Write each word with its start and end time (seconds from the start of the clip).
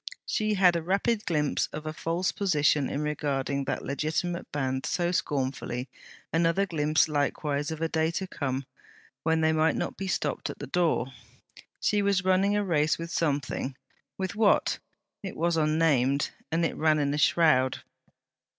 She 0.25 0.55
had 0.55 0.75
a 0.75 0.81
rapid 0.81 1.27
glimpse 1.27 1.67
of 1.67 1.85
a 1.85 1.93
false 1.93 2.31
position 2.31 2.89
in 2.89 3.01
regarding 3.03 3.65
that 3.65 3.83
legitimate 3.85 4.51
band 4.51 4.83
so 4.87 5.11
scornfully: 5.11 5.89
another 6.33 6.65
glimpse 6.65 7.07
likewise 7.07 7.69
of 7.69 7.81
a 7.83 7.87
day 7.87 8.09
to 8.17 8.25
come 8.25 8.65
when 9.21 9.41
they 9.41 9.51
might 9.53 9.75
not 9.75 9.97
be 9.97 10.07
stopped 10.07 10.49
at 10.49 10.57
the 10.57 10.65
door. 10.65 11.13
She 11.79 12.01
was 12.01 12.25
running 12.25 12.57
a 12.57 12.63
race 12.65 12.97
with 12.97 13.11
something; 13.11 13.77
with 14.17 14.35
what? 14.35 14.79
It 15.21 15.37
was 15.37 15.55
unnamed; 15.55 16.31
it 16.51 16.75
ran 16.75 16.97
in 16.97 17.13
a 17.13 17.19
shroud. 17.19 17.83